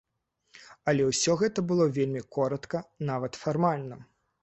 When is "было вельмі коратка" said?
1.73-2.85